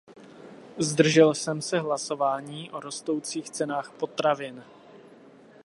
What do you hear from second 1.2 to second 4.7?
jsem se hlasování o rostoucích cenách potravin.